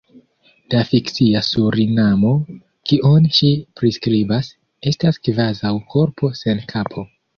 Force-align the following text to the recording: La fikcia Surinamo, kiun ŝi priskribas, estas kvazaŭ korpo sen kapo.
La 0.73 0.79
fikcia 0.91 1.41
Surinamo, 1.47 2.31
kiun 2.91 3.27
ŝi 3.41 3.51
priskribas, 3.81 4.53
estas 4.93 5.21
kvazaŭ 5.29 5.75
korpo 5.95 6.33
sen 6.41 6.65
kapo. 6.73 7.07